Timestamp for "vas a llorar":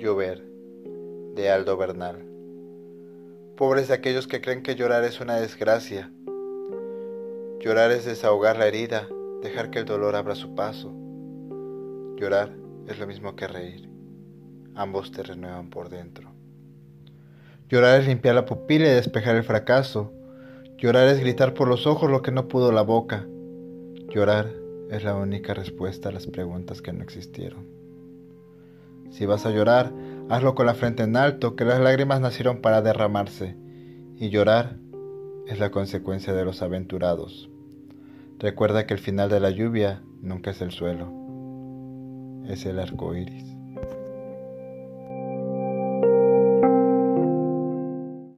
29.26-29.92